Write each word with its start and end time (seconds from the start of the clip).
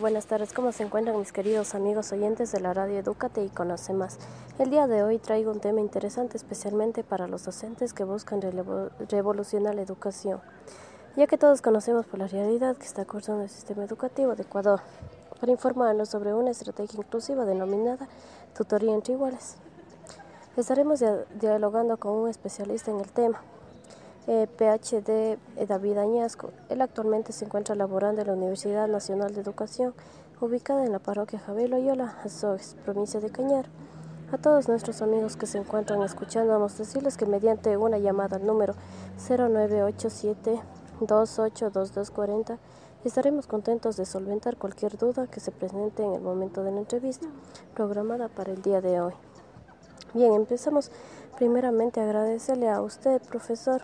Buenas 0.00 0.26
tardes. 0.26 0.52
¿Cómo 0.52 0.72
se 0.72 0.82
encuentran 0.82 1.16
mis 1.18 1.30
queridos 1.30 1.74
amigos 1.74 2.10
oyentes 2.10 2.50
de 2.50 2.58
la 2.58 2.74
radio 2.74 2.98
Educate 2.98 3.44
y 3.44 3.48
Conoce 3.48 3.92
Más? 3.92 4.18
El 4.58 4.70
día 4.70 4.88
de 4.88 5.04
hoy 5.04 5.18
traigo 5.18 5.52
un 5.52 5.60
tema 5.60 5.80
interesante 5.80 6.36
especialmente 6.36 7.04
para 7.04 7.28
los 7.28 7.44
docentes 7.44 7.92
que 7.92 8.02
buscan 8.02 8.40
revolucionar 9.08 9.76
la 9.76 9.82
educación, 9.82 10.40
ya 11.16 11.28
que 11.28 11.38
todos 11.38 11.62
conocemos 11.62 12.06
por 12.06 12.18
la 12.18 12.26
realidad 12.26 12.76
que 12.76 12.86
está 12.86 13.04
cursando 13.04 13.44
el 13.44 13.50
sistema 13.50 13.84
educativo 13.84 14.34
de 14.34 14.42
Ecuador, 14.42 14.80
para 15.38 15.52
informarnos 15.52 16.08
sobre 16.08 16.34
una 16.34 16.50
estrategia 16.50 16.98
inclusiva 16.98 17.44
denominada 17.44 18.08
tutoría 18.56 18.94
entre 18.94 19.14
iguales. 19.14 19.56
Estaremos 20.56 21.04
dialogando 21.38 21.98
con 21.98 22.12
un 22.12 22.28
especialista 22.28 22.90
en 22.90 22.98
el 22.98 23.12
tema, 23.12 23.42
eh, 24.26 24.46
PhD 24.46 25.38
eh, 25.56 25.66
David 25.66 25.98
Añasco. 25.98 26.50
Él 26.68 26.80
actualmente 26.80 27.32
se 27.32 27.44
encuentra 27.44 27.74
laborando 27.74 28.20
en 28.20 28.26
la 28.26 28.32
Universidad 28.32 28.88
Nacional 28.88 29.34
de 29.34 29.40
Educación, 29.40 29.94
ubicada 30.40 30.84
en 30.84 30.92
la 30.92 30.98
parroquia 30.98 31.38
Javier 31.38 31.70
Loyola, 31.70 32.16
Azogues, 32.24 32.76
provincia 32.84 33.20
de 33.20 33.30
Cañar. 33.30 33.66
A 34.32 34.38
todos 34.38 34.68
nuestros 34.68 35.02
amigos 35.02 35.36
que 35.36 35.46
se 35.46 35.58
encuentran 35.58 36.02
escuchando, 36.02 36.52
vamos 36.52 36.74
a 36.74 36.78
decirles 36.78 37.16
que 37.16 37.26
mediante 37.26 37.76
una 37.76 37.98
llamada 37.98 38.36
al 38.36 38.46
número 38.46 38.74
0987 39.28 40.60
282240 41.00 42.58
estaremos 43.04 43.46
contentos 43.46 43.96
de 43.96 44.06
solventar 44.06 44.56
cualquier 44.56 44.96
duda 44.96 45.26
que 45.26 45.40
se 45.40 45.52
presente 45.52 46.02
en 46.02 46.14
el 46.14 46.20
momento 46.20 46.64
de 46.64 46.72
la 46.72 46.78
entrevista 46.78 47.26
programada 47.74 48.28
para 48.28 48.52
el 48.52 48.62
día 48.62 48.80
de 48.80 49.00
hoy. 49.00 49.12
Bien, 50.14 50.32
empezamos 50.32 50.90
primeramente 51.36 52.00
a 52.00 52.04
agradecerle 52.04 52.70
a 52.70 52.80
usted, 52.80 53.20
profesor, 53.22 53.82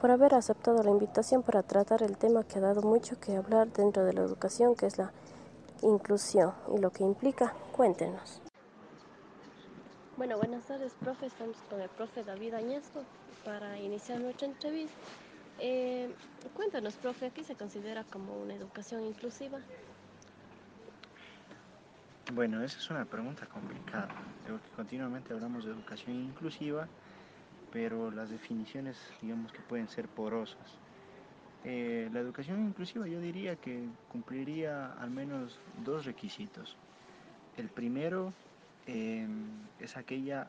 por 0.00 0.10
haber 0.10 0.34
aceptado 0.34 0.82
la 0.82 0.90
invitación 0.90 1.42
para 1.42 1.62
tratar 1.62 2.02
el 2.02 2.16
tema 2.16 2.44
que 2.44 2.58
ha 2.58 2.60
dado 2.60 2.82
mucho 2.82 3.18
que 3.18 3.36
hablar 3.36 3.72
dentro 3.72 4.04
de 4.04 4.12
la 4.12 4.22
educación, 4.22 4.76
que 4.76 4.86
es 4.86 4.98
la 4.98 5.12
inclusión 5.82 6.52
y 6.74 6.80
lo 6.80 6.90
que 6.90 7.02
implica. 7.02 7.54
Cuéntenos. 7.72 8.40
Bueno, 10.16 10.38
buenas 10.38 10.64
tardes, 10.64 10.92
profe. 10.94 11.26
Estamos 11.26 11.56
con 11.68 11.80
el 11.80 11.88
profe 11.90 12.24
David 12.24 12.54
Añasco 12.54 13.02
para 13.44 13.78
iniciar 13.78 14.20
nuestra 14.20 14.46
entrevista. 14.46 14.96
Eh, 15.58 16.14
cuéntanos, 16.54 16.94
profe, 16.96 17.30
¿qué 17.30 17.44
se 17.44 17.54
considera 17.54 18.04
como 18.04 18.36
una 18.36 18.54
educación 18.54 19.04
inclusiva? 19.04 19.58
Bueno, 22.32 22.62
esa 22.62 22.78
es 22.78 22.90
una 22.90 23.04
pregunta 23.04 23.46
complicada. 23.46 24.08
Creo 24.44 24.58
que 24.60 24.68
continuamente 24.74 25.32
hablamos 25.32 25.64
de 25.64 25.70
educación 25.70 26.16
inclusiva 26.16 26.88
pero 27.72 28.10
las 28.10 28.30
definiciones 28.30 28.96
digamos 29.20 29.52
que 29.52 29.60
pueden 29.60 29.88
ser 29.88 30.08
porosas. 30.08 30.78
Eh, 31.64 32.08
la 32.12 32.20
educación 32.20 32.64
inclusiva 32.64 33.08
yo 33.08 33.20
diría 33.20 33.56
que 33.56 33.88
cumpliría 34.08 34.92
al 34.92 35.10
menos 35.10 35.58
dos 35.84 36.04
requisitos. 36.04 36.76
El 37.56 37.68
primero 37.68 38.32
em, 38.86 39.46
es 39.80 39.96
aquella 39.96 40.48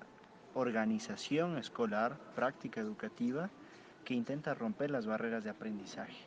organización 0.53 1.58
escolar, 1.58 2.18
práctica 2.36 2.81
educativa, 2.81 3.50
que 4.06 4.13
intenta 4.13 4.53
romper 4.53 4.92
las 4.92 5.06
barreras 5.06 5.44
de 5.44 5.50
aprendizaje. 5.50 6.18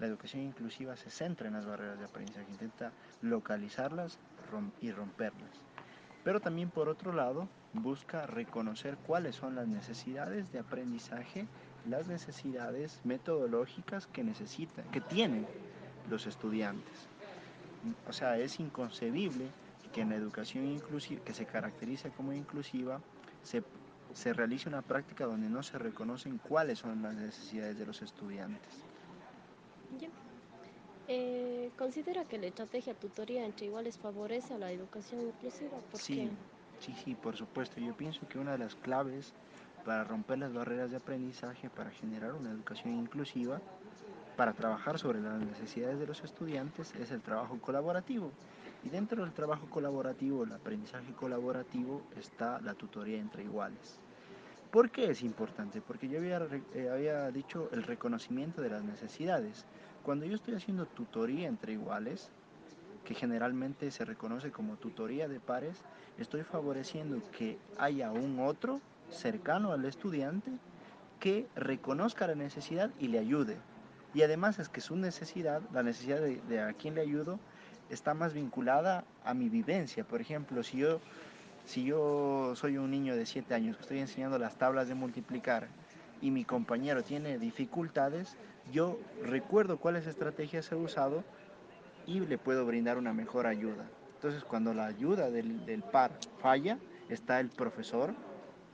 La 0.00 0.06
educación 0.06 0.42
inclusiva 0.42 0.96
se 0.96 1.10
centra 1.10 1.48
en 1.48 1.54
las 1.54 1.66
barreras 1.66 1.98
de 1.98 2.06
aprendizaje, 2.06 2.50
intenta 2.50 2.92
localizarlas 3.22 4.18
y 4.80 4.90
romperlas. 4.90 5.50
Pero 6.24 6.40
también 6.40 6.70
por 6.70 6.88
otro 6.88 7.12
lado 7.12 7.48
busca 7.74 8.26
reconocer 8.26 8.96
cuáles 9.06 9.36
son 9.36 9.54
las 9.56 9.66
necesidades 9.66 10.50
de 10.52 10.60
aprendizaje, 10.60 11.46
las 11.88 12.06
necesidades 12.06 13.00
metodológicas 13.04 14.06
que 14.06 14.24
necesitan, 14.24 14.84
que 14.90 15.00
tienen 15.00 15.46
los 16.08 16.26
estudiantes. 16.26 17.08
O 18.08 18.12
sea, 18.12 18.38
es 18.38 18.60
inconcebible 18.60 19.46
que 19.92 20.00
en 20.00 20.10
la 20.10 20.16
educación 20.16 20.66
inclusiva, 20.66 21.22
que 21.24 21.34
se 21.34 21.46
caracteriza 21.46 22.10
como 22.10 22.32
inclusiva, 22.32 23.00
se, 23.42 23.62
se 24.14 24.32
realice 24.32 24.68
una 24.68 24.82
práctica 24.82 25.26
donde 25.26 25.48
no 25.48 25.62
se 25.62 25.78
reconocen 25.78 26.38
cuáles 26.38 26.78
son 26.78 27.02
las 27.02 27.14
necesidades 27.14 27.78
de 27.78 27.86
los 27.86 28.02
estudiantes. 28.02 28.72
Eh, 31.06 31.70
¿Considera 31.76 32.24
que 32.24 32.38
la 32.38 32.46
estrategia 32.46 32.94
tutoría 32.94 33.44
entre 33.44 33.66
iguales 33.66 33.98
favorece 33.98 34.54
a 34.54 34.58
la 34.58 34.72
educación 34.72 35.20
inclusiva? 35.20 35.76
¿Por 35.90 36.00
sí, 36.00 36.30
sí, 36.84 36.94
sí, 37.04 37.14
por 37.14 37.36
supuesto. 37.36 37.80
Yo 37.80 37.96
pienso 37.96 38.28
que 38.28 38.38
una 38.38 38.52
de 38.52 38.58
las 38.58 38.74
claves 38.74 39.32
para 39.84 40.04
romper 40.04 40.38
las 40.38 40.52
barreras 40.52 40.90
de 40.90 40.96
aprendizaje, 40.98 41.70
para 41.70 41.90
generar 41.90 42.32
una 42.32 42.50
educación 42.50 42.94
inclusiva, 42.94 43.60
para 44.36 44.52
trabajar 44.52 44.98
sobre 44.98 45.20
las 45.20 45.40
necesidades 45.40 45.98
de 45.98 46.06
los 46.06 46.22
estudiantes, 46.22 46.94
es 46.96 47.10
el 47.10 47.22
trabajo 47.22 47.58
colaborativo. 47.60 48.32
Y 48.84 48.90
dentro 48.90 49.22
del 49.22 49.32
trabajo 49.32 49.66
colaborativo, 49.70 50.44
el 50.44 50.52
aprendizaje 50.52 51.12
colaborativo, 51.12 52.02
está 52.18 52.60
la 52.60 52.74
tutoría 52.74 53.18
entre 53.18 53.44
iguales. 53.44 53.98
¿Por 54.70 54.90
qué 54.90 55.10
es 55.10 55.22
importante? 55.22 55.80
Porque 55.80 56.08
yo 56.08 56.18
había, 56.18 56.46
eh, 56.74 56.90
había 56.92 57.30
dicho 57.30 57.70
el 57.72 57.84
reconocimiento 57.84 58.60
de 58.60 58.70
las 58.70 58.82
necesidades. 58.82 59.64
Cuando 60.02 60.26
yo 60.26 60.34
estoy 60.34 60.54
haciendo 60.54 60.84
tutoría 60.84 61.48
entre 61.48 61.72
iguales, 61.74 62.30
que 63.04 63.14
generalmente 63.14 63.90
se 63.90 64.04
reconoce 64.04 64.50
como 64.50 64.76
tutoría 64.76 65.28
de 65.28 65.40
pares, 65.40 65.82
estoy 66.18 66.42
favoreciendo 66.42 67.20
que 67.36 67.58
haya 67.78 68.10
un 68.10 68.40
otro 68.40 68.80
cercano 69.10 69.72
al 69.72 69.84
estudiante 69.84 70.50
que 71.20 71.46
reconozca 71.54 72.26
la 72.26 72.34
necesidad 72.34 72.90
y 72.98 73.08
le 73.08 73.18
ayude. 73.18 73.56
Y 74.14 74.22
además 74.22 74.58
es 74.58 74.68
que 74.68 74.80
su 74.80 74.96
necesidad, 74.96 75.60
la 75.72 75.82
necesidad 75.82 76.20
de, 76.20 76.60
a 76.60 76.72
quien 76.72 76.94
le 76.94 77.00
ayudo, 77.00 77.38
está 77.90 78.14
más 78.14 78.32
vinculada 78.32 79.04
a 79.24 79.34
mi 79.34 79.48
vivencia. 79.48 80.04
Por 80.04 80.20
ejemplo, 80.20 80.62
si 80.62 80.78
yo, 80.78 81.00
si 81.64 81.84
yo 81.84 82.54
soy 82.56 82.78
un 82.78 82.90
niño 82.90 83.16
de 83.16 83.26
7 83.26 83.54
años 83.54 83.76
que 83.76 83.82
estoy 83.82 83.98
enseñando 83.98 84.38
las 84.38 84.56
tablas 84.56 84.88
de 84.88 84.94
multiplicar 84.94 85.68
y 86.22 86.30
mi 86.30 86.44
compañero 86.44 87.02
tiene 87.02 87.38
dificultades, 87.38 88.36
yo 88.72 88.98
recuerdo 89.22 89.78
cuáles 89.78 90.06
estrategias 90.06 90.70
he 90.72 90.76
usado 90.76 91.24
y 92.06 92.20
le 92.20 92.38
puedo 92.38 92.64
brindar 92.66 92.98
una 92.98 93.12
mejor 93.12 93.46
ayuda. 93.46 93.84
Entonces, 94.14 94.44
cuando 94.44 94.72
la 94.72 94.86
ayuda 94.86 95.30
del, 95.30 95.82
par 95.92 96.12
falla, 96.38 96.78
está 97.08 97.40
el 97.40 97.48
profesor 97.50 98.14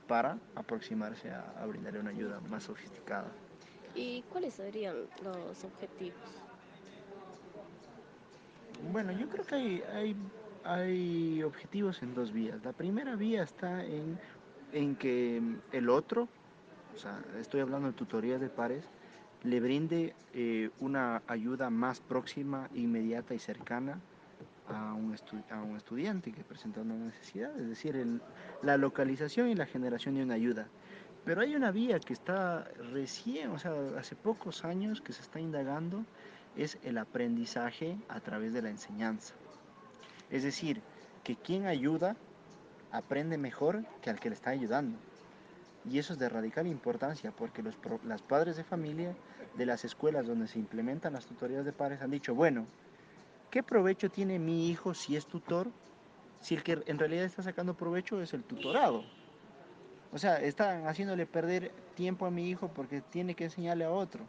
para 0.07 0.37
aproximarse 0.55 1.31
a, 1.31 1.65
brindarle 1.65 1.99
una 1.99 2.11
ayuda 2.11 2.39
más 2.49 2.63
sofisticada. 2.63 3.31
¿Y 3.95 4.23
cuáles 4.23 4.53
serían 4.53 4.95
los 5.23 5.63
objetivos? 5.63 6.19
Bueno, 8.91 9.11
yo 9.11 9.27
creo 9.27 9.45
que 9.45 9.55
hay, 9.55 9.83
hay, 9.93 10.15
hay 10.63 11.43
objetivos 11.43 12.01
en 12.01 12.13
dos 12.13 12.31
vías. 12.31 12.63
La 12.63 12.71
primera 12.71 13.15
vía 13.15 13.43
está 13.43 13.83
en, 13.83 14.17
en 14.71 14.95
que 14.95 15.41
el 15.71 15.89
otro 15.89 16.27
o 16.95 16.99
sea, 16.99 17.19
estoy 17.39 17.61
hablando 17.61 17.87
de 17.87 17.93
tutorías 17.93 18.39
de 18.41 18.49
pares, 18.49 18.83
le 19.43 19.59
brinde 19.59 20.15
eh, 20.33 20.69
una 20.79 21.23
ayuda 21.27 21.69
más 21.69 21.99
próxima, 21.99 22.69
inmediata 22.73 23.33
y 23.33 23.39
cercana 23.39 23.99
a 24.67 24.93
un, 24.93 25.15
a 25.49 25.61
un 25.61 25.75
estudiante 25.75 26.31
que 26.31 26.43
presenta 26.43 26.81
una 26.81 26.95
necesidad, 26.95 27.57
es 27.59 27.67
decir, 27.67 28.21
la 28.61 28.77
localización 28.77 29.49
y 29.49 29.55
la 29.55 29.65
generación 29.65 30.15
de 30.15 30.23
una 30.23 30.35
ayuda. 30.35 30.67
Pero 31.25 31.41
hay 31.41 31.55
una 31.55 31.71
vía 31.71 31.99
que 31.99 32.13
está 32.13 32.63
recién, 32.91 33.51
o 33.51 33.59
sea, 33.59 33.73
hace 33.97 34.15
pocos 34.15 34.63
años 34.63 35.01
que 35.01 35.13
se 35.13 35.21
está 35.21 35.39
indagando, 35.39 36.05
es 36.55 36.77
el 36.83 36.97
aprendizaje 36.97 37.97
a 38.09 38.19
través 38.19 38.53
de 38.53 38.61
la 38.61 38.69
enseñanza. 38.69 39.33
Es 40.29 40.43
decir, 40.43 40.81
que 41.23 41.35
quien 41.35 41.65
ayuda 41.65 42.15
aprende 42.91 43.37
mejor 43.37 43.85
que 44.01 44.09
al 44.09 44.19
que 44.19 44.29
le 44.29 44.35
está 44.35 44.49
ayudando. 44.51 44.97
Y 45.89 45.97
eso 45.97 46.13
es 46.13 46.19
de 46.19 46.29
radical 46.29 46.67
importancia 46.67 47.31
porque 47.31 47.63
los, 47.63 47.75
las 48.05 48.21
padres 48.21 48.57
de 48.57 48.63
familia 48.63 49.15
de 49.55 49.65
las 49.65 49.83
escuelas 49.83 50.27
donde 50.27 50.47
se 50.47 50.59
implementan 50.59 51.13
las 51.13 51.25
tutorías 51.25 51.65
de 51.65 51.73
padres 51.73 52.01
han 52.01 52.11
dicho, 52.11 52.35
bueno, 52.35 52.65
¿qué 53.49 53.63
provecho 53.63 54.09
tiene 54.09 54.39
mi 54.39 54.69
hijo 54.69 54.93
si 54.93 55.15
es 55.15 55.25
tutor? 55.25 55.67
Si 56.39 56.55
el 56.55 56.63
que 56.63 56.81
en 56.85 56.99
realidad 56.99 57.25
está 57.25 57.43
sacando 57.43 57.73
provecho 57.73 58.21
es 58.21 58.33
el 58.33 58.43
tutorado. 58.43 59.03
O 60.13 60.17
sea, 60.17 60.39
están 60.41 60.87
haciéndole 60.87 61.25
perder 61.25 61.71
tiempo 61.95 62.25
a 62.25 62.31
mi 62.31 62.49
hijo 62.49 62.67
porque 62.69 63.01
tiene 63.01 63.33
que 63.35 63.45
enseñarle 63.45 63.85
a 63.85 63.91
otro. 63.91 64.25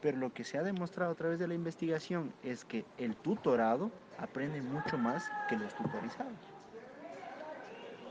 Pero 0.00 0.18
lo 0.18 0.32
que 0.32 0.44
se 0.44 0.58
ha 0.58 0.62
demostrado 0.62 1.12
a 1.12 1.14
través 1.14 1.38
de 1.38 1.46
la 1.46 1.54
investigación 1.54 2.32
es 2.42 2.64
que 2.64 2.84
el 2.98 3.14
tutorado 3.16 3.90
aprende 4.18 4.60
mucho 4.62 4.98
más 4.98 5.30
que 5.48 5.56
los 5.56 5.74
tutorizados. 5.74 6.32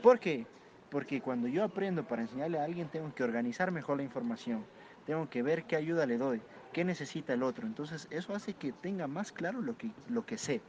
¿Por 0.02 0.18
qué? 0.18 0.46
Porque 0.92 1.22
cuando 1.22 1.48
yo 1.48 1.64
aprendo 1.64 2.04
para 2.06 2.20
enseñarle 2.20 2.58
a 2.58 2.64
alguien, 2.64 2.86
tengo 2.86 3.14
que 3.14 3.24
organizar 3.24 3.72
mejor 3.72 3.96
la 3.96 4.02
información, 4.02 4.62
tengo 5.06 5.30
que 5.30 5.42
ver 5.42 5.64
qué 5.64 5.74
ayuda 5.74 6.04
le 6.04 6.18
doy, 6.18 6.42
qué 6.74 6.84
necesita 6.84 7.32
el 7.32 7.42
otro. 7.42 7.66
Entonces, 7.66 8.06
eso 8.10 8.34
hace 8.34 8.52
que 8.52 8.72
tenga 8.72 9.06
más 9.06 9.32
claro 9.32 9.62
lo 9.62 9.74
que, 9.78 9.90
lo 10.10 10.26
que 10.26 10.36
sé. 10.36 10.60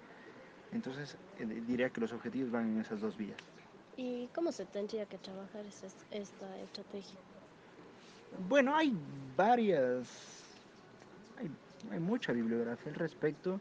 Entonces, 0.72 1.18
eh, 1.40 1.46
diría 1.68 1.90
que 1.90 2.00
los 2.00 2.14
objetivos 2.14 2.52
van 2.52 2.70
en 2.70 2.80
esas 2.80 3.02
dos 3.02 3.18
vías. 3.18 3.38
¿Y 3.98 4.28
cómo 4.34 4.54
se 4.54 4.66
tendría 4.66 5.06
que 5.08 5.18
trabajar 5.18 5.66
esta, 5.66 5.88
estrategia? 6.16 7.19
Bueno, 8.48 8.78
hay 8.78 8.96
varias, 9.36 10.08
hay, 11.38 11.52
hay 11.92 12.00
mucha 12.00 12.31
bibliografía 12.31 12.94
al 12.94 12.98
respecto. 12.98 13.60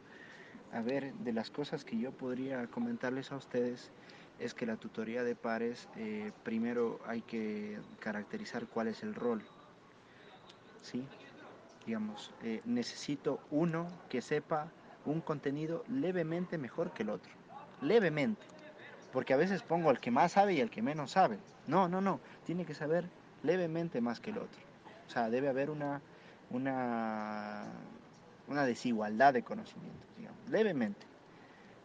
a 0.73 0.81
ver, 0.81 1.13
de 1.13 1.33
las 1.33 1.51
cosas 1.51 1.85
que 1.85 1.99
yo 1.99 2.13
podría 2.13 2.69
comentarles 2.69 3.33
a 3.33 3.37
ustedes 3.37 3.91
es 4.43 4.55
que 4.55 4.67
la 4.67 4.77
tutoría 4.77 5.23
de 5.23 5.37
pares, 5.37 5.89
eh, 5.97 6.33
primero 6.43 6.99
hay 7.07 7.23
que 7.23 7.79
caracterizar 8.01 8.67
cuál 8.67 8.89
es 8.89 9.03
el 9.05 9.15
rol. 9.15 9.43
¿Sí? 10.83 11.07
Digamos, 11.87 12.33
eh, 12.43 12.61
necesito 12.65 13.39
uno 13.53 13.87
que 14.09 14.21
sepa 14.21 14.69
un 15.05 15.21
contenido 15.21 15.85
levemente 15.89 16.59
mejor 16.59 16.93
que 16.93 17.05
el 17.05 17.11
otro. 17.11 17.33
Levemente. 17.81 18.43
Porque 19.13 19.33
a 19.33 19.37
veces 19.37 19.63
pongo 19.63 19.91
al 19.91 20.01
que 20.01 20.11
más 20.11 20.33
sabe 20.33 20.55
y 20.55 20.61
al 20.61 20.71
que 20.71 20.83
menos 20.83 21.13
sabe. 21.13 21.39
No, 21.69 21.89
no, 21.89 22.01
no. 22.01 22.19
Tiene 22.45 22.65
que 22.65 22.75
saber 22.75 23.05
levemente 23.45 24.01
más 24.01 24.19
que 24.19 24.31
el 24.31 24.39
otro. 24.39 24.61
O 25.07 25.11
sea, 25.11 25.31
debe 25.31 25.49
haber 25.49 25.71
una, 25.71 26.01
una, 26.51 27.65
una 28.49 28.65
desigualdad 28.65 29.35
de 29.35 29.43
conocimientos, 29.43 30.09
digamos, 30.17 30.51
levemente. 30.51 31.12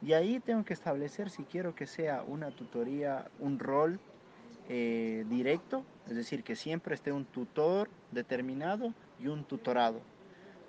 Y 0.02 0.14
ahí 0.14 0.40
tengo 0.40 0.64
que 0.64 0.74
establecer 0.74 1.30
si 1.30 1.44
quiero 1.44 1.74
que 1.76 1.88
sea 1.88 2.24
una 2.28 2.52
tutoría, 2.52 3.30
un 3.40 3.60
rol 3.60 4.00
eh, 4.70 5.26
directo, 5.30 5.84
es 6.08 6.16
decir, 6.16 6.44
que 6.44 6.56
siempre 6.56 6.94
esté 6.94 7.12
un 7.12 7.26
tutor 7.26 7.90
determinado 8.12 8.94
y 9.20 9.28
un 9.28 9.44
tutorado. 9.44 10.02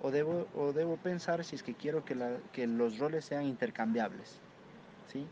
O 0.01 0.11
debo, 0.11 0.47
o 0.55 0.73
debo 0.73 0.97
pensar 0.97 1.43
si 1.43 1.55
es 1.55 1.63
que 1.63 1.75
quiero 1.75 2.05
que, 2.05 2.17
que 2.53 2.65
los 2.65 2.97
roles 2.97 3.25
sean 3.25 3.43
intercambiables. 3.43 4.39
¿sí? 5.07 5.27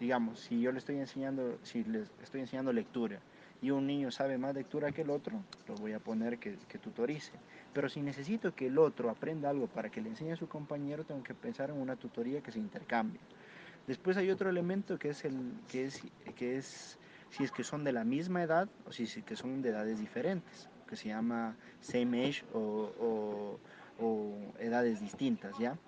Digamos, 0.00 0.40
si 0.40 0.60
yo 0.60 0.72
le 0.72 0.78
estoy 0.78 0.96
enseñando, 0.96 1.58
si 1.62 1.84
les 1.84 2.10
estoy 2.22 2.40
enseñando 2.40 2.72
lectura 2.72 3.20
y 3.64 3.70
un 3.70 3.86
niño 3.86 4.10
sabe 4.10 4.36
más 4.36 4.54
lectura 4.54 4.92
que 4.92 5.00
el 5.00 5.08
otro, 5.08 5.42
lo 5.66 5.74
voy 5.76 5.94
a 5.94 5.98
poner 5.98 6.38
que, 6.38 6.58
tutorice. 6.78 7.32
Pero 7.72 7.88
si 7.88 8.02
necesito 8.02 8.54
que 8.54 8.66
el 8.66 8.76
otro 8.76 9.08
aprenda 9.08 9.48
algo 9.48 9.68
para 9.68 9.88
que 9.88 10.02
le 10.02 10.10
enseñe 10.10 10.32
a 10.32 10.36
su 10.36 10.48
compañero, 10.48 11.04
tengo 11.04 11.22
que 11.22 11.32
pensar 11.32 11.70
en 11.70 11.76
una 11.76 11.96
tutoría 11.96 12.42
que 12.42 12.52
se 12.52 12.58
intercambie. 12.58 13.20
Después 13.86 14.18
hay 14.18 14.28
otro 14.28 14.50
elemento 14.50 14.98
que 14.98 15.08
es, 15.08 15.24
el, 15.24 15.54
que 15.66 15.86
es, 15.86 16.02
que 16.36 16.58
es 16.58 16.98
si 17.30 17.42
es 17.42 17.50
que 17.50 17.64
son 17.64 17.84
de 17.84 17.92
la 17.92 18.04
misma 18.04 18.42
edad 18.42 18.68
o 18.86 18.92
si 18.92 19.06
que 19.22 19.34
son 19.34 19.62
de 19.62 19.70
edades 19.70 19.98
diferentes, 19.98 20.68
que 20.86 20.96
se 20.96 21.08
llama 21.08 21.56
same 21.80 22.28
age 22.28 22.44
o, 22.52 22.92
o, 23.00 23.60
o 23.98 24.52
edades 24.58 25.00
distintas, 25.00 25.56
¿ya? 25.58 25.78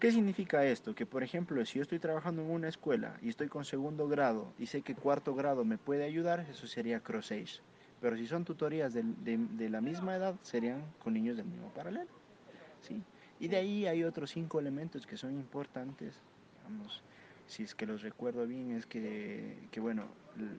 ¿Qué 0.00 0.10
significa 0.12 0.64
esto? 0.64 0.94
Que 0.94 1.04
por 1.04 1.22
ejemplo, 1.22 1.62
si 1.66 1.76
yo 1.76 1.82
estoy 1.82 1.98
trabajando 1.98 2.40
en 2.40 2.50
una 2.50 2.68
escuela 2.68 3.18
y 3.20 3.28
estoy 3.28 3.48
con 3.48 3.66
segundo 3.66 4.08
grado 4.08 4.50
y 4.58 4.64
sé 4.64 4.80
que 4.80 4.94
cuarto 4.94 5.34
grado 5.34 5.62
me 5.66 5.76
puede 5.76 6.04
ayudar, 6.04 6.40
eso 6.50 6.66
sería 6.66 7.00
cross 7.00 7.32
age. 7.32 7.60
Pero 8.00 8.16
si 8.16 8.26
son 8.26 8.46
tutorías 8.46 8.94
de, 8.94 9.68
la 9.68 9.82
misma 9.82 10.16
edad, 10.16 10.36
serían 10.40 10.82
con 11.04 11.12
niños 11.12 11.36
del 11.36 11.44
mismo 11.44 11.68
paralelo. 11.74 12.10
¿sí? 12.80 13.02
Y 13.40 13.48
de 13.48 13.58
ahí 13.58 13.86
hay 13.86 14.02
otros 14.02 14.30
cinco 14.30 14.58
elementos 14.58 15.06
que 15.06 15.18
son 15.18 15.34
importantes, 15.34 16.18
si 17.46 17.64
es 17.64 17.74
que 17.74 17.84
los 17.84 18.00
recuerdo 18.00 18.46
bien, 18.46 18.70
es 18.70 18.86
que, 18.86 19.68
que, 19.70 19.80
bueno, 19.80 20.04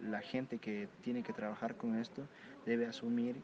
la 0.03 0.21
gente 0.21 0.59
que 0.59 0.87
tiene 1.01 1.23
que 1.23 1.33
trabajar 1.33 1.77
con 1.77 1.95
esto 1.97 2.27
debe 2.67 2.85
asumir 2.85 3.37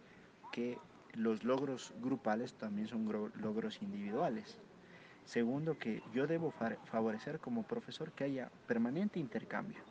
que 0.52 0.78
los 1.14 1.44
logros 1.44 1.92
grupales 2.04 2.54
también 2.54 2.88
son 2.88 3.32
logros 3.42 3.82
individuales. 3.82 4.60
Segundo, 5.28 5.78
que 5.78 6.02
yo 6.14 6.26
debo 6.26 6.54
favorecer 6.86 7.40
como 7.40 7.64
profesor 7.64 8.14
que 8.14 8.24
haya 8.24 8.50
permanente 8.66 9.20
intercambio 9.20 9.84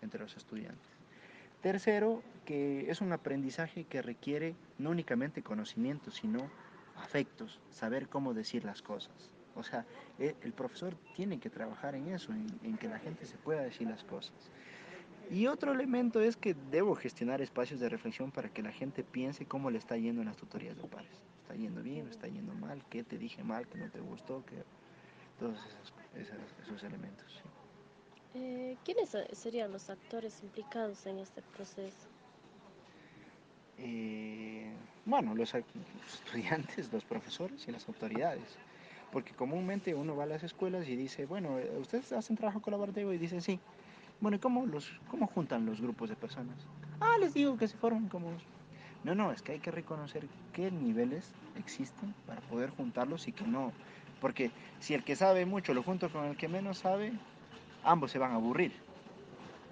entre 0.00 0.18
los 0.18 0.34
estudiantes. 0.34 0.88
Tercero, 1.60 2.22
que 2.46 2.90
es 2.90 3.02
un 3.02 3.12
aprendizaje 3.12 3.84
que 3.84 4.00
requiere 4.00 4.54
no 4.78 4.88
únicamente 4.88 5.42
conocimientos, 5.42 6.14
sino 6.14 6.50
afectos, 6.96 7.60
saber 7.70 8.08
cómo 8.08 8.32
decir 8.32 8.64
las 8.64 8.80
cosas. 8.80 9.30
O 9.56 9.62
sea, 9.62 9.84
e, 10.18 10.34
el 10.42 10.54
profesor 10.54 10.96
tiene 11.14 11.38
que 11.38 11.50
trabajar 11.50 11.94
en 11.94 12.08
eso, 12.08 12.32
en, 12.32 12.46
en, 12.62 12.78
que 12.78 12.88
la 12.88 12.98
gente 12.98 13.26
se 13.26 13.36
pueda 13.36 13.60
decir 13.60 13.88
las 13.88 14.04
cosas. 14.04 14.50
Y 15.30 15.48
otro 15.48 15.72
elemento 15.72 16.22
es 16.22 16.38
que 16.38 16.56
debo 16.70 16.94
gestionar 16.94 17.42
espacios 17.42 17.78
de 17.78 17.90
reflexión 17.90 18.30
para 18.30 18.48
que 18.48 18.62
la 18.62 18.72
gente 18.72 19.04
piense 19.04 19.44
cómo 19.44 19.70
le 19.70 19.76
está 19.76 19.98
yendo 19.98 20.22
en 20.22 20.28
las 20.28 20.38
tutorías 20.38 20.78
de 20.78 20.84
pares. 20.84 21.22
¿Está 21.42 21.56
yendo 21.56 21.82
bien 21.82 22.08
está 22.08 22.26
yendo 22.28 22.54
mal? 22.54 22.82
¿Qué 22.88 23.04
te 23.04 23.18
dije 23.18 23.42
mal? 23.42 23.66
¿Qué 23.68 23.78
no 23.78 23.90
te 23.90 24.00
gustó? 24.00 24.44
¿Qué? 24.46 24.64
Todos 25.38 25.58
esos, 25.58 25.92
esos, 26.16 26.36
esos 26.64 26.82
elementos. 26.82 27.42
Eh, 28.34 28.76
¿Quiénes 28.84 29.16
serían 29.32 29.72
los 29.72 29.90
actores 29.90 30.42
implicados 30.42 31.06
en 31.06 31.18
este 31.18 31.42
proceso? 31.42 32.08
Eh, 33.78 34.72
bueno, 35.04 35.34
los, 35.34 35.54
los 35.54 36.14
estudiantes, 36.14 36.92
los 36.92 37.04
profesores 37.04 37.66
y 37.68 37.72
las 37.72 37.86
autoridades 37.88 38.58
porque 39.12 39.32
comúnmente 39.32 39.94
uno 39.94 40.16
va 40.16 40.24
a 40.24 40.26
las 40.26 40.42
escuelas 40.42 40.88
y 40.88 40.96
dice, 40.96 41.26
bueno, 41.26 41.56
¿ustedes 41.80 42.12
hacen 42.12 42.36
trabajo 42.36 42.60
colaborativo? 42.60 43.12
Y 43.12 43.18
dicen, 43.18 43.40
sí. 43.40 43.58
Bueno, 44.20 44.36
¿y 44.36 44.40
cómo, 44.40 44.66
los, 44.66 44.90
cómo 45.10 45.26
juntan 45.26 45.64
los 45.64 45.80
grupos 45.80 46.08
de 46.08 46.16
personas? 46.16 46.56
Ah, 47.00 47.16
les 47.20 47.34
digo 47.34 47.56
que 47.56 47.68
se 47.68 47.76
forman 47.76 48.08
como... 48.08 48.32
No, 49.04 49.14
no, 49.14 49.32
es 49.32 49.42
que 49.42 49.52
hay 49.52 49.60
que 49.60 49.70
reconocer 49.70 50.26
qué 50.52 50.70
niveles 50.70 51.30
existen 51.56 52.14
para 52.26 52.40
poder 52.42 52.70
juntarlos 52.70 53.28
y 53.28 53.32
que 53.32 53.44
no. 53.44 53.72
Porque 54.20 54.50
si 54.80 54.94
el 54.94 55.04
que 55.04 55.16
sabe 55.16 55.46
mucho 55.46 55.74
lo 55.74 55.82
junto 55.82 56.10
con 56.10 56.24
el 56.24 56.36
que 56.36 56.48
menos 56.48 56.78
sabe, 56.78 57.12
ambos 57.84 58.10
se 58.10 58.18
van 58.18 58.32
a 58.32 58.36
aburrir. 58.36 58.72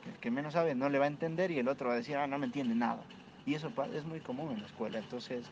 El 0.06 0.18
que 0.20 0.30
menos 0.30 0.54
sabe 0.54 0.74
no 0.74 0.88
le 0.88 0.98
va 0.98 1.04
a 1.04 1.08
entender 1.08 1.50
y 1.50 1.58
el 1.58 1.68
otro 1.68 1.88
va 1.88 1.94
a 1.94 1.98
decir, 1.98 2.16
ah, 2.16 2.26
no 2.26 2.38
me 2.38 2.46
entiende 2.46 2.74
nada. 2.74 3.02
Y 3.44 3.54
eso 3.54 3.72
es 3.94 4.04
muy 4.04 4.20
común 4.20 4.52
en 4.52 4.60
la 4.60 4.66
escuela. 4.66 4.98
Entonces, 4.98 5.46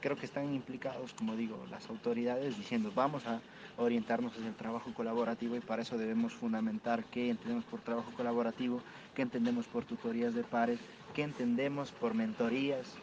creo 0.00 0.16
que 0.16 0.26
están 0.26 0.52
implicados, 0.54 1.12
como 1.14 1.36
digo, 1.36 1.64
las 1.70 1.88
autoridades 1.88 2.56
diciendo 2.56 2.92
vamos 2.94 3.26
a 3.26 3.40
orientarnos 3.76 4.32
hacia 4.32 4.48
el 4.48 4.54
trabajo 4.54 4.92
colaborativo 4.94 5.56
y 5.56 5.60
para 5.60 5.82
eso 5.82 5.98
debemos 5.98 6.32
fundamentar 6.32 7.04
qué 7.04 7.30
entendemos 7.30 7.64
por 7.64 7.80
trabajo 7.80 8.10
colaborativo, 8.16 8.80
qué 9.14 9.22
entendemos 9.22 9.66
por 9.66 9.84
tutorías 9.84 10.34
de 10.34 10.44
pares, 10.44 10.78
qué 11.14 11.22
entendemos 11.22 11.92
por 11.92 12.14
mentorías. 12.14 12.94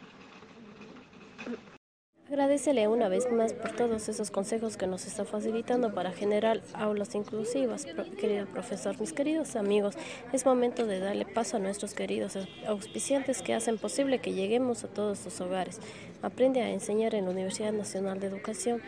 Agradecele 2.26 2.88
una 2.88 3.08
vez 3.10 3.30
más 3.30 3.52
por 3.52 3.72
todos 3.72 4.08
esos 4.08 4.30
consejos 4.30 4.78
que 4.78 4.86
nos 4.86 5.06
está 5.06 5.26
facilitando 5.26 5.92
para 5.92 6.10
generar 6.10 6.62
aulas 6.72 7.14
inclusivas, 7.14 7.84
querido 8.18 8.46
profesor. 8.46 8.98
Mis 8.98 9.12
queridos 9.12 9.56
amigos, 9.56 9.94
es 10.32 10.46
momento 10.46 10.86
de 10.86 11.00
darle 11.00 11.26
paso 11.26 11.58
a 11.58 11.60
nuestros 11.60 11.92
queridos 11.92 12.38
auspiciantes 12.66 13.42
que 13.42 13.52
hacen 13.52 13.76
posible 13.76 14.20
que 14.20 14.32
lleguemos 14.32 14.84
a 14.84 14.88
todos 14.88 15.18
sus 15.18 15.38
hogares. 15.42 15.80
Aprende 16.22 16.62
a 16.62 16.70
enseñar 16.70 17.14
en 17.14 17.26
la 17.26 17.30
Universidad 17.30 17.72
Nacional 17.72 18.18
de 18.20 18.28
Educación, 18.28 18.80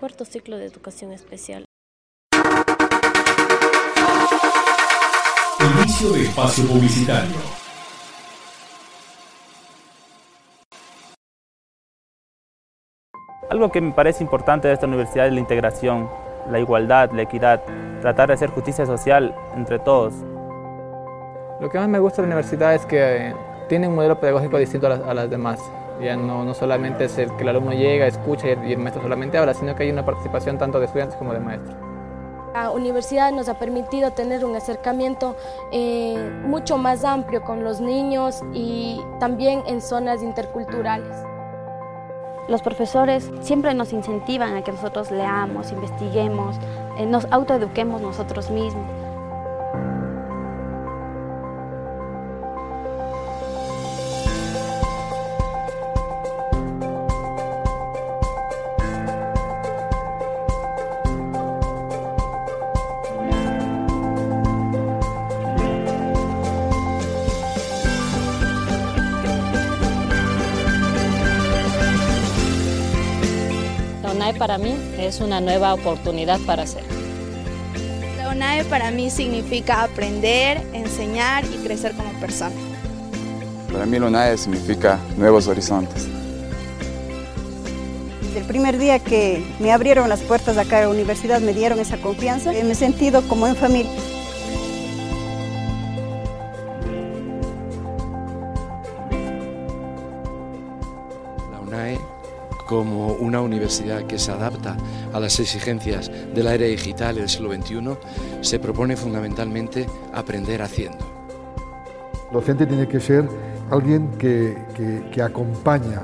cuarto 0.00 0.24
ciclo 0.24 0.56
de 0.56 0.66
educación 0.66 1.12
especial. 1.12 1.64
Inicio 5.78 6.10
de 6.10 6.22
espacio 6.24 6.64
publicitario. 6.66 7.69
Algo 13.50 13.68
que 13.72 13.80
me 13.80 13.90
parece 13.90 14.22
importante 14.22 14.68
de 14.68 14.74
esta 14.74 14.86
universidad 14.86 15.26
es 15.26 15.32
la 15.32 15.40
integración, 15.40 16.08
la 16.48 16.60
igualdad, 16.60 17.10
la 17.10 17.22
equidad, 17.22 17.60
tratar 18.00 18.28
de 18.28 18.34
hacer 18.34 18.48
justicia 18.50 18.86
social 18.86 19.34
entre 19.56 19.80
todos. 19.80 20.14
Lo 21.60 21.68
que 21.68 21.76
más 21.76 21.88
me 21.88 21.98
gusta 21.98 22.22
de 22.22 22.28
la 22.28 22.34
universidad 22.36 22.76
es 22.76 22.86
que 22.86 23.34
tiene 23.68 23.88
un 23.88 23.96
modelo 23.96 24.20
pedagógico 24.20 24.56
distinto 24.56 24.86
a 24.86 24.90
las, 24.90 25.00
a 25.00 25.14
las 25.14 25.28
demás. 25.28 25.58
Ya 26.00 26.14
no, 26.14 26.44
no, 26.44 26.54
solamente 26.54 27.06
es 27.06 27.18
el 27.18 27.34
que 27.34 27.42
el 27.42 27.48
alumno 27.48 27.72
llega, 27.72 28.06
escucha 28.06 28.46
y 28.46 28.72
el 28.72 28.78
maestro 28.78 29.02
solamente 29.02 29.36
habla, 29.36 29.52
sino 29.52 29.74
que 29.74 29.82
hay 29.82 29.90
una 29.90 30.04
participación 30.04 30.56
tanto 30.56 30.78
de 30.78 30.86
estudiantes 30.86 31.18
como 31.18 31.32
de 31.32 31.40
maestros. 31.40 31.74
La 32.54 32.70
universidad 32.70 33.32
nos 33.32 33.48
ha 33.48 33.58
permitido 33.58 34.12
tener 34.12 34.44
un 34.44 34.54
acercamiento 34.54 35.34
eh, 35.72 36.16
mucho 36.44 36.78
más 36.78 37.04
amplio 37.04 37.42
con 37.42 37.64
los 37.64 37.80
niños 37.80 38.44
y 38.54 39.00
también 39.18 39.64
en 39.66 39.80
zonas 39.80 40.22
interculturales. 40.22 41.29
Los 42.50 42.62
profesores 42.62 43.30
siempre 43.42 43.72
nos 43.74 43.92
incentivan 43.92 44.56
a 44.56 44.64
que 44.64 44.72
nosotros 44.72 45.12
leamos, 45.12 45.70
investiguemos, 45.70 46.56
eh, 46.98 47.06
nos 47.06 47.24
autoeduquemos 47.26 48.02
nosotros 48.02 48.50
mismos. 48.50 48.99
Para 74.40 74.56
mí 74.56 74.74
es 74.98 75.20
una 75.20 75.42
nueva 75.42 75.74
oportunidad 75.74 76.40
para 76.46 76.62
hacer. 76.62 76.82
La 78.16 78.30
UNAE 78.30 78.64
para 78.64 78.90
mí 78.90 79.10
significa 79.10 79.82
aprender, 79.82 80.62
enseñar 80.72 81.44
y 81.44 81.58
crecer 81.58 81.92
como 81.92 82.10
persona. 82.14 82.54
Para 83.70 83.84
mí 83.84 83.98
la 83.98 84.06
UNAE 84.06 84.38
significa 84.38 84.98
nuevos 85.18 85.46
horizontes. 85.46 86.08
Desde 88.22 88.40
el 88.40 88.46
primer 88.46 88.78
día 88.78 88.98
que 88.98 89.44
me 89.58 89.72
abrieron 89.72 90.08
las 90.08 90.20
puertas 90.20 90.56
acá 90.56 90.78
a 90.78 90.82
la 90.82 90.88
universidad, 90.88 91.42
me 91.42 91.52
dieron 91.52 91.78
esa 91.78 91.98
confianza, 91.98 92.50
me 92.50 92.72
he 92.72 92.74
sentido 92.74 93.20
como 93.28 93.46
en 93.46 93.56
familia. 93.56 93.92
Como 102.70 103.14
una 103.14 103.40
universidad 103.40 104.02
que 104.02 104.16
se 104.16 104.30
adapta 104.30 104.76
a 105.12 105.18
las 105.18 105.40
exigencias 105.40 106.08
de 106.32 106.40
la 106.44 106.54
era 106.54 106.66
digital 106.66 107.16
del 107.16 107.28
siglo 107.28 107.52
XXI, 107.52 107.96
se 108.42 108.60
propone 108.60 108.96
fundamentalmente 108.96 109.88
aprender 110.14 110.62
haciendo. 110.62 111.04
El 112.28 112.34
docente 112.34 112.66
tiene 112.66 112.86
que 112.86 113.00
ser 113.00 113.28
alguien 113.72 114.08
que, 114.18 114.56
que, 114.76 115.02
que 115.10 115.20
acompaña 115.20 116.02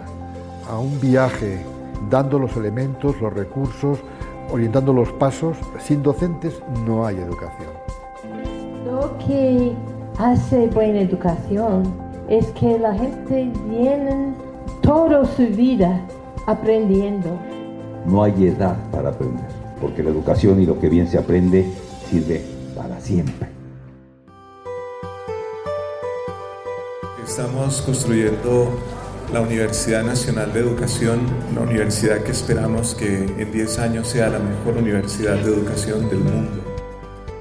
a 0.68 0.76
un 0.76 1.00
viaje 1.00 1.61
dando 2.11 2.37
los 2.37 2.56
elementos, 2.56 3.20
los 3.20 3.32
recursos, 3.32 4.00
orientando 4.50 4.92
los 4.92 5.12
pasos. 5.12 5.56
Sin 5.78 6.02
docentes 6.02 6.61
no 6.85 7.06
hay 7.06 7.14
educación. 7.18 7.70
Lo 8.85 9.16
que 9.18 9.73
hace 10.18 10.66
buena 10.66 11.02
educación 11.02 11.94
es 12.28 12.44
que 12.58 12.76
la 12.76 12.92
gente 12.94 13.52
viene 13.68 14.35
toda 14.82 15.25
su 15.25 15.46
vida 15.46 16.04
aprendiendo. 16.46 17.38
No 18.06 18.22
hay 18.22 18.46
edad 18.46 18.76
para 18.90 19.10
aprender, 19.10 19.46
porque 19.80 20.02
la 20.02 20.10
educación 20.10 20.62
y 20.62 20.66
lo 20.66 20.78
que 20.78 20.88
bien 20.88 21.08
se 21.08 21.18
aprende 21.18 21.66
sirve 22.08 22.42
para 22.74 23.00
siempre. 23.00 23.48
Estamos 27.26 27.82
construyendo 27.82 28.70
la 29.32 29.40
Universidad 29.40 30.04
Nacional 30.04 30.52
de 30.52 30.60
Educación, 30.60 31.20
una 31.50 31.62
universidad 31.62 32.22
que 32.22 32.30
esperamos 32.30 32.94
que 32.94 33.24
en 33.24 33.50
10 33.50 33.78
años 33.80 34.06
sea 34.06 34.28
la 34.28 34.38
mejor 34.38 34.80
universidad 34.80 35.34
de 35.34 35.52
educación 35.52 36.08
del 36.08 36.20
mundo. 36.20 36.62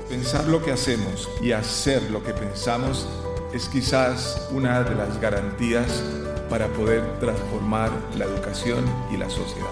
Pensar 0.10 0.48
lo 0.48 0.64
que 0.64 0.72
hacemos 0.72 1.30
y 1.42 1.52
hacer 1.52 2.10
lo 2.10 2.24
que 2.24 2.34
pensamos 2.34 3.08
es 3.54 3.70
quizás 3.70 4.50
una 4.52 4.84
de 4.84 4.96
las 4.96 5.22
garantías 5.22 6.04
para 6.50 6.68
poder 6.68 7.20
transformar 7.20 7.92
la 8.18 8.26
educación 8.26 8.86
y 9.12 9.18
la 9.18 9.30
sociedad. 9.30 9.70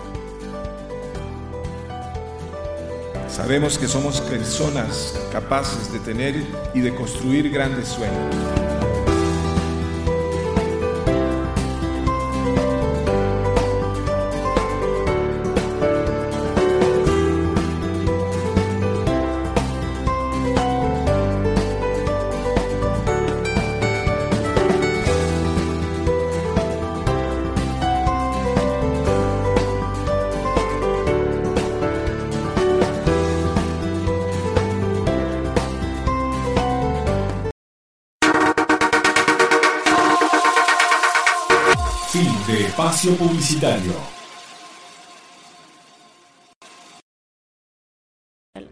Sabemos 3.28 3.80
que 3.80 3.88
somos 3.88 4.22
personas 4.22 5.20
capaces 5.32 5.92
de 5.92 6.00
tener 6.00 6.36
y 6.74 6.82
de 6.82 6.94
construir 6.94 7.50
grandes 7.50 7.88
sueños. 7.88 8.83
Publicitario. 43.12 43.94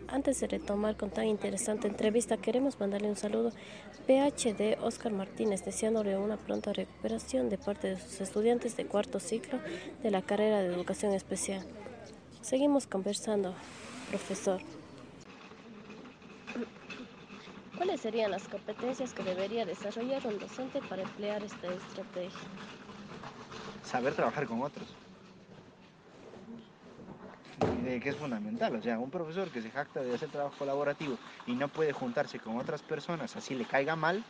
Antes 0.08 0.40
de 0.40 0.48
retomar 0.48 0.96
con 0.96 1.10
tan 1.10 1.26
interesante 1.26 1.88
entrevista, 1.88 2.38
queremos 2.38 2.80
mandarle 2.80 3.10
un 3.10 3.16
saludo 3.16 3.52
PhD 4.08 4.78
Oscar 4.82 5.12
Martínez, 5.12 5.66
deseándole 5.66 6.18
una 6.18 6.38
pronta 6.38 6.72
recuperación 6.72 7.50
de 7.50 7.58
parte 7.58 7.90
de 7.90 8.00
sus 8.00 8.22
estudiantes 8.22 8.78
de 8.78 8.86
cuarto 8.86 9.20
ciclo 9.20 9.60
de 10.02 10.12
la 10.12 10.22
carrera 10.22 10.62
de 10.62 10.74
Educación 10.74 11.14
Especial. 11.14 11.66
Seguimos 12.42 12.88
conversando, 12.88 13.54
profesor. 14.10 14.62
¿Cuáles 17.76 18.00
serían 18.02 18.32
las 18.32 18.48
competencias 18.48 19.14
que 19.14 19.24
debería 19.24 19.66
desarrollar 19.66 20.26
un 20.28 20.40
docente 20.40 20.80
para 20.88 21.02
emplear 21.02 21.44
esta 21.44 21.68
estrategia? 21.74 22.40
Saber 23.92 24.16
trabajar 24.16 24.48
con 24.48 24.62
otros. 24.62 24.88
que 28.00 28.10
es 28.10 28.16
fundamental. 28.16 28.76
O 28.76 28.82
sea, 28.82 28.98
un 28.98 29.12
profesor 29.12 29.50
que 29.50 29.62
se 29.62 29.70
jacta 29.70 30.02
de 30.02 30.16
hacer 30.16 30.30
trabajo 30.30 30.56
colaborativo 30.58 31.18
y 31.46 31.56
no 31.56 31.68
puede 31.68 31.92
juntarse 31.92 32.40
con 32.40 32.58
otras 32.58 32.82
personas, 32.84 33.36
así 33.36 33.54
le 33.54 33.66
caiga 33.66 33.96
mal. 33.96 34.24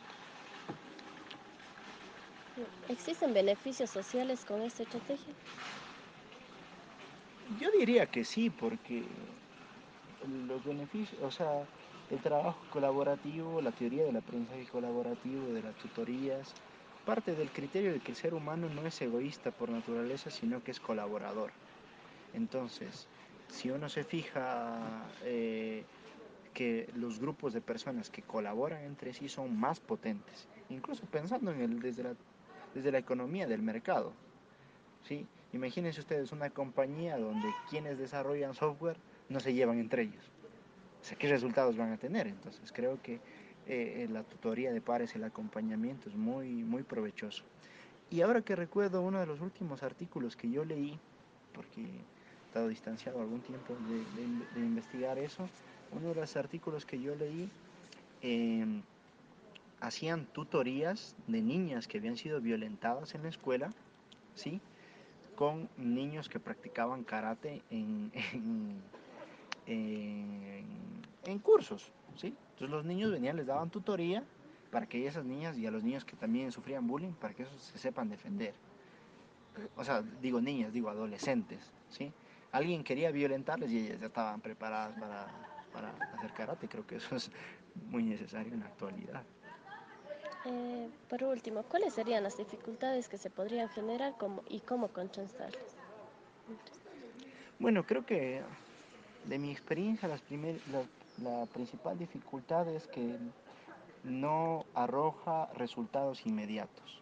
¿Existen 2.90 3.34
beneficios 3.34 3.90
sociales 3.90 4.44
con 4.46 4.62
esta 4.62 4.84
estrategia? 4.84 5.34
Yo 7.60 7.70
diría 7.78 8.06
que 8.08 8.24
sí, 8.24 8.50
porque 8.50 9.06
los 10.48 10.64
beneficios, 10.66 11.22
o 11.22 11.32
sea, 11.32 11.68
el 12.10 12.20
trabajo 12.20 12.66
colaborativo, 12.70 13.62
la 13.62 13.72
teoría 13.72 14.06
del 14.06 14.18
aprendizaje 14.18 14.66
colaborativo, 14.72 15.48
de 15.54 15.62
las 15.62 15.76
tutorías, 15.76 16.54
parte 17.06 17.36
del 17.36 17.50
criterio 17.50 17.92
de 17.92 18.00
que 18.00 18.12
el 18.12 18.18
ser 18.18 18.34
humano 18.34 18.70
no 18.70 18.86
es 18.86 19.02
egoísta 19.02 19.52
por 19.52 19.70
naturaleza, 19.70 20.30
sino 20.30 20.64
que 20.64 20.72
es 20.72 20.80
colaborador. 20.80 21.52
Entonces, 22.34 23.08
si 23.50 23.70
uno 23.70 23.90
se 23.90 24.04
fija 24.04 24.80
eh, 25.24 25.84
que 26.54 26.90
los 26.96 27.20
grupos 27.20 27.54
de 27.54 27.62
personas 27.62 28.10
que 28.10 28.22
colaboran 28.22 28.84
entre 28.84 29.14
sí 29.14 29.30
son 29.30 29.58
más 29.58 29.80
potentes, 29.80 30.48
incluso 30.70 31.06
pensando 31.06 31.52
en 31.52 31.62
el, 31.62 31.80
desde, 31.82 32.04
la, 32.04 32.14
desde 32.74 32.92
la 32.92 32.98
economía 32.98 33.48
del 33.48 33.62
mercado. 33.62 34.14
¿sí? 35.08 35.26
Imagínense 35.54 36.00
ustedes 36.00 36.32
una 36.32 36.50
compañía 36.50 37.18
donde 37.18 37.50
quienes 37.70 37.98
desarrollan 37.98 38.54
software 38.54 38.98
no 39.30 39.40
se 39.40 39.54
llevan 39.54 39.80
entre 39.80 40.04
ellos. 40.04 40.32
O 41.02 41.18
¿qué 41.18 41.28
resultados 41.28 41.78
van 41.78 41.92
a 41.92 41.98
tener? 41.98 42.28
Entonces, 42.28 42.72
creo 42.72 43.02
que 43.02 43.20
eh, 43.68 44.08
la 44.12 44.24
tutoría 44.24 44.72
de 44.72 44.82
pares, 44.82 45.16
el 45.16 45.24
acompañamiento 45.24 46.10
es 46.10 46.16
muy, 46.16 46.64
muy 46.64 46.84
provechoso. 46.84 47.44
Y 48.10 48.22
ahora 48.22 48.42
que 48.42 48.56
recuerdo 48.56 49.02
uno 49.02 49.20
de 49.20 49.26
los 49.26 49.40
últimos 49.40 49.84
artículos 49.84 50.36
que 50.36 50.50
yo 50.50 50.66
leí, 50.66 51.00
porque 51.54 51.86
estado 52.48 52.68
distanciado 52.68 53.22
algún 53.22 53.40
tiempo 53.40 53.74
de, 54.56 54.60
investigar 54.60 55.18
eso, 55.18 55.48
uno 55.92 56.10
de 56.10 56.16
los 56.16 56.36
artículos 56.36 56.86
que 56.86 57.00
yo 57.00 57.16
leí 57.16 57.50
eh, 58.22 58.82
hacían 59.80 60.26
tutorías 60.26 61.16
de 61.28 61.42
niñas 61.42 61.88
que 61.88 62.00
habían 62.00 62.18
sido 62.18 62.42
violentadas 62.42 63.16
en 63.16 63.24
la 63.24 63.30
escuela, 63.30 63.74
¿sí? 64.36 64.60
con 65.36 65.70
niños 65.78 66.28
que 66.28 66.40
practicaban 66.40 67.04
karate 67.04 67.64
en, 67.70 68.12
en, 69.66 70.66
en 71.26 71.40
cursos. 71.40 71.92
¿sí? 72.16 72.28
Entonces 72.54 72.70
los 72.70 72.86
niños 72.86 73.12
venían, 73.12 73.38
les 73.38 73.46
daban 73.46 73.70
tutoría 73.70 74.24
para 74.72 74.86
que 74.86 75.06
esas 75.06 75.26
niñas 75.26 75.58
y 75.58 75.68
a 75.68 75.72
los 75.72 75.84
niños 75.84 76.06
que 76.06 76.16
también 76.16 76.52
sufrían 76.52 76.88
bullying, 76.88 77.12
para 77.12 77.34
que 77.34 77.44
esos 77.44 77.62
se 77.62 77.78
sepan 77.78 78.10
defender. 78.10 78.54
O 79.76 79.84
sea, 79.84 80.02
digo 80.22 80.40
niñas, 80.40 80.72
digo 80.72 80.90
adolescentes, 80.90 81.60
¿sí? 81.90 82.14
alguien 82.52 82.84
quería 82.84 83.12
violentarles 83.12 83.72
y 83.72 83.80
ellas 83.80 84.00
ya 84.00 84.08
estaban 84.08 84.42
preparadas 84.42 84.98
para, 85.00 85.28
para 85.74 85.90
hacer 86.16 86.32
karate. 86.34 86.68
Creo 86.68 86.86
que 86.86 86.98
eso 86.98 87.16
es 87.16 87.32
muy 87.90 88.04
necesario 88.04 88.54
en 88.54 88.62
la 88.62 88.68
actualidad. 88.68 89.24
Eh, 90.46 90.90
por 91.08 91.24
último, 91.24 91.64
¿cuáles 91.64 91.94
serían 91.94 92.24
las 92.24 92.38
dificultades 92.38 93.08
que 93.08 93.18
se 93.18 93.30
podrían 93.30 93.70
generar 93.70 94.18
como, 94.18 94.44
y 94.50 94.60
cómo 94.62 94.88
contrastarlas? 94.88 95.78
Bueno, 97.60 97.86
creo 97.86 98.06
que 98.06 98.42
de 99.26 99.40
mi 99.40 99.52
experiencia 99.52 100.08
las 100.08 100.22
la 101.22 101.46
principal 101.48 101.98
dificultad 101.98 102.68
es 102.70 102.88
que 102.88 103.18
no 104.04 104.66
arroja 104.74 105.48
resultados 105.54 106.26
inmediatos 106.26 107.02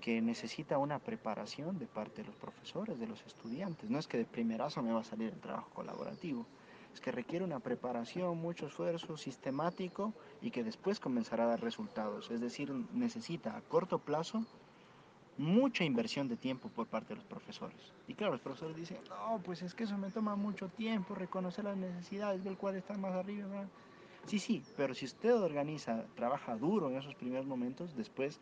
que 0.00 0.20
necesita 0.20 0.78
una 0.78 0.98
preparación 0.98 1.78
de 1.78 1.86
parte 1.86 2.22
de 2.22 2.28
los 2.28 2.36
profesores, 2.36 2.98
de 2.98 3.06
los 3.06 3.24
estudiantes. 3.26 3.90
No 3.90 3.98
es 3.98 4.06
que 4.06 4.16
de 4.16 4.24
primerazo 4.24 4.82
me 4.82 4.92
va 4.92 5.00
a 5.00 5.04
salir 5.04 5.32
el 5.32 5.40
trabajo 5.40 5.68
colaborativo, 5.74 6.46
es 6.92 7.00
que 7.00 7.12
requiere 7.12 7.44
una 7.44 7.60
preparación, 7.60 8.38
mucho 8.38 8.66
esfuerzo 8.66 9.16
sistemático 9.16 10.12
y 10.40 10.50
que 10.50 10.64
después 10.64 10.98
comenzará 10.98 11.44
a 11.44 11.48
dar 11.48 11.60
resultados. 11.60 12.30
Es 12.30 12.40
decir, 12.40 12.72
necesita 12.92 13.56
a 13.56 13.60
corto 13.60 13.98
plazo 13.98 14.44
mucha 15.40 15.84
inversión 15.84 16.28
de 16.28 16.36
tiempo 16.36 16.68
por 16.68 16.86
parte 16.86 17.08
de 17.08 17.16
los 17.16 17.24
profesores. 17.24 17.80
Y 18.06 18.14
claro, 18.14 18.34
los 18.34 18.42
profesores 18.42 18.76
dicen, 18.76 18.98
no, 19.08 19.40
pues 19.42 19.62
es 19.62 19.74
que 19.74 19.84
eso 19.84 19.96
me 19.96 20.10
toma 20.10 20.36
mucho 20.36 20.68
tiempo, 20.68 21.14
reconocer 21.14 21.64
las 21.64 21.78
necesidades 21.78 22.44
del 22.44 22.58
cual 22.58 22.76
está 22.76 22.94
más 22.98 23.12
arriba. 23.12 23.48
¿verdad? 23.48 23.68
Sí, 24.26 24.38
sí, 24.38 24.62
pero 24.76 24.94
si 24.94 25.06
usted 25.06 25.34
organiza, 25.34 26.04
trabaja 26.14 26.56
duro 26.56 26.90
en 26.90 26.98
esos 26.98 27.14
primeros 27.14 27.46
momentos, 27.46 27.96
después 27.96 28.38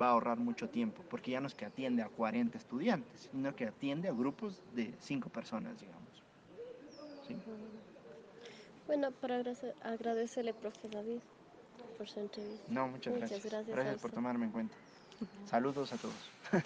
va 0.00 0.06
a 0.06 0.10
ahorrar 0.12 0.38
mucho 0.38 0.70
tiempo, 0.70 1.02
porque 1.10 1.32
ya 1.32 1.40
no 1.40 1.48
es 1.48 1.54
que 1.54 1.66
atiende 1.66 2.02
a 2.02 2.08
40 2.08 2.56
estudiantes, 2.56 3.28
sino 3.30 3.54
que 3.54 3.66
atiende 3.66 4.08
a 4.08 4.12
grupos 4.12 4.62
de 4.74 4.94
5 5.00 5.28
personas, 5.28 5.78
digamos. 5.78 6.22
¿Sí? 7.28 7.36
Bueno, 8.86 9.10
para 9.12 9.42
agradecerle, 9.82 10.54
profe 10.54 10.88
David, 10.88 11.18
por 11.98 12.08
su 12.08 12.20
entrevista. 12.20 12.72
No, 12.72 12.88
muchas, 12.88 13.12
muchas 13.12 13.44
gracias. 13.44 13.66
Gracias, 13.68 14.00
por 14.00 14.12
tomarme 14.12 14.46
en 14.46 14.52
cuenta. 14.52 14.74
Saludos 15.48 15.92
a 15.92 15.96
todos. 15.96 16.64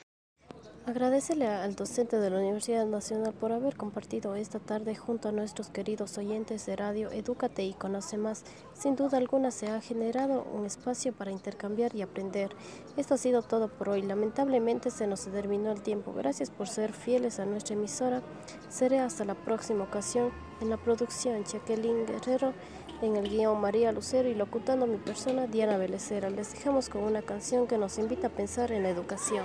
Agradecerle 0.89 1.47
al 1.47 1.75
docente 1.75 2.17
de 2.17 2.31
la 2.31 2.39
Universidad 2.39 2.87
Nacional 2.87 3.35
por 3.35 3.53
haber 3.53 3.77
compartido 3.77 4.35
esta 4.37 4.59
tarde 4.59 4.97
junto 4.97 5.29
a 5.29 5.33
nuestros 5.33 5.69
queridos 5.69 6.17
oyentes 6.17 6.65
de 6.65 6.77
radio 6.77 7.11
Edúcate 7.11 7.63
y 7.63 7.75
Conoce 7.75 8.17
Más. 8.17 8.45
Sin 8.73 8.97
duda 8.97 9.19
alguna 9.19 9.51
se 9.51 9.69
ha 9.69 9.83
generado 9.83 10.45
un 10.45 10.65
espacio 10.65 11.13
para 11.13 11.31
intercambiar 11.31 11.95
y 11.95 12.01
aprender. 12.01 12.57
Esto 12.97 13.13
ha 13.13 13.19
sido 13.19 13.43
todo 13.43 13.69
por 13.69 13.91
hoy. 13.91 14.01
Lamentablemente 14.01 14.91
se 14.91 15.07
nos 15.07 15.27
terminó 15.27 15.73
el 15.73 15.83
tiempo. 15.83 16.15
Gracias 16.15 16.49
por 16.51 16.69
ser 16.69 16.95
fieles 16.95 17.39
a 17.39 17.45
nuestra 17.45 17.75
emisora. 17.75 18.23
Seré 18.71 19.01
hasta 19.01 19.27
la 19.27 19.35
próxima 19.35 19.85
ocasión. 19.85 20.33
En 20.63 20.71
la 20.71 20.79
producción, 20.79 21.45
Jacqueline 21.45 22.07
Guerrero. 22.07 22.55
En 23.01 23.15
el 23.15 23.29
guion 23.29 23.61
María 23.61 23.93
Lucero 23.93 24.29
y 24.29 24.35
locutando 24.35 24.89
mi 24.89 24.97
persona 24.97 25.47
Diana 25.47 25.79
Belecera. 25.79 26.31
Les 26.31 26.53
dejamos 26.53 26.89
con 26.89 27.05
una 27.05 27.23
canción 27.23 27.69
que 27.69 27.79
nos 27.79 27.97
invita 27.97 28.27
a 28.27 28.31
pensar 28.31 28.73
en 28.73 28.83
la 28.83 28.89
educación. 28.89 29.45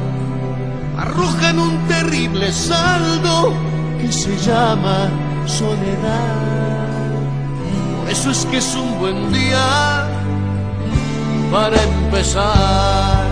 arrojan 1.01 1.59
un 1.59 1.77
terrible 1.87 2.51
saldo 2.53 3.53
que 3.99 4.11
se 4.11 4.37
llama 4.37 5.09
soledad. 5.45 6.35
Por 7.97 8.09
eso 8.09 8.31
es 8.31 8.45
que 8.45 8.57
es 8.57 8.75
un 8.75 8.99
buen 8.99 9.31
día 9.33 10.07
para 11.51 11.81
empezar. 11.81 13.31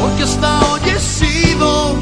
Porque 0.00 0.22
hasta 0.22 0.60
hoy 0.68 0.80
he 0.94 1.00
sido 1.00 1.96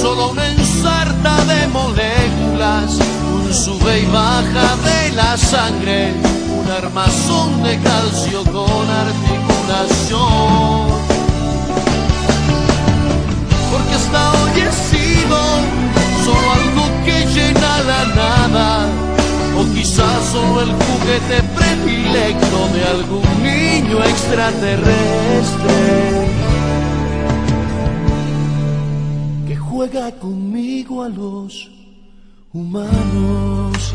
solo 0.00 0.30
una 0.30 0.46
ensarta 0.46 1.44
de 1.44 1.66
moléculas, 1.68 2.98
un 3.34 3.52
sube 3.52 4.00
y 4.00 4.06
baja 4.06 4.76
de 4.88 5.12
la 5.12 5.36
sangre, 5.36 6.14
un 6.60 6.70
armazón 6.70 7.62
de 7.62 7.78
calcio 7.80 8.42
con 8.44 8.90
articulación 9.06 11.13
porque 13.74 13.94
hasta 13.94 14.30
hoy 14.30 14.60
he 14.60 14.72
sido 14.72 15.38
solo 16.24 16.46
algo 16.60 16.84
que 17.04 17.16
llena 17.34 17.72
la 17.90 18.02
nada, 18.22 18.68
o 19.58 19.64
quizás 19.74 20.18
solo 20.32 20.60
el 20.62 20.72
juguete 20.84 21.42
predilecto 21.58 22.58
de 22.74 22.84
algún 22.94 23.28
niño 23.42 23.96
extraterrestre 24.04 25.80
que 29.48 29.56
juega 29.56 30.12
conmigo 30.12 31.02
a 31.02 31.08
los 31.08 31.68
humanos. 32.52 33.94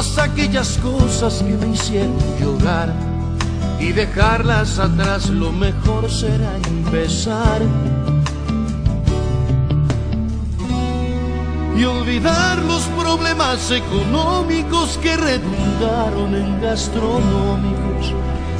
todas 0.00 0.18
aquellas 0.18 0.78
cosas 0.78 1.42
que 1.42 1.54
me 1.58 1.74
hicieron 1.74 2.16
llorar 2.40 2.90
y 3.78 3.92
dejarlas 3.92 4.78
atrás, 4.78 5.28
lo 5.28 5.52
mejor 5.52 6.10
será 6.10 6.56
empezar. 6.56 7.60
Y 11.76 11.84
olvidar 11.84 12.58
los 12.62 12.84
problemas 12.98 13.70
económicos 13.70 14.98
que 15.02 15.18
redundaron 15.18 16.34
en 16.34 16.62
gastronómicos 16.62 18.14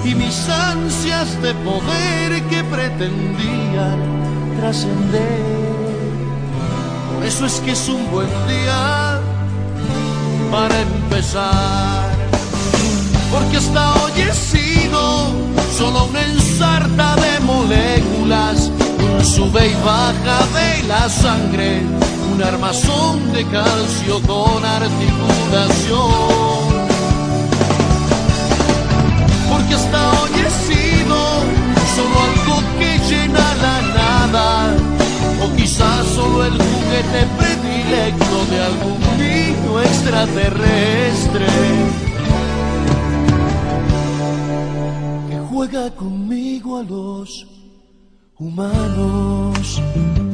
y 0.04 0.14
mis 0.14 0.46
ansias 0.48 1.40
de 1.40 1.54
poder 1.54 2.42
que 2.50 2.62
pretendían 2.64 3.98
trascender. 4.58 5.40
Por 7.14 7.24
eso 7.24 7.46
es 7.46 7.60
que 7.60 7.70
es 7.70 7.88
un 7.88 8.10
buen 8.10 8.28
día 8.46 9.09
para 10.50 10.80
empezar, 10.80 12.10
porque 13.30 13.58
hasta 13.58 13.94
hoy 14.02 14.12
he 14.20 14.32
sido 14.32 15.28
solo 15.76 16.06
una 16.06 16.22
ensarta 16.22 17.14
de 17.16 17.40
moléculas, 17.40 18.70
un 19.16 19.24
sube 19.24 19.68
y 19.68 19.74
baja 19.84 20.46
de 20.54 20.82
la 20.88 21.08
sangre, 21.08 21.82
un 22.32 22.42
armazón 22.42 23.32
de 23.32 23.46
calcio 23.46 24.20
con 24.22 24.64
articulación. 24.64 26.69
Humanos. 48.40 50.29